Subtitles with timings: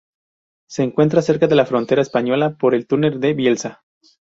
[0.67, 3.83] Se encuentra cerca de la frontera española por el túnel de Bielsa.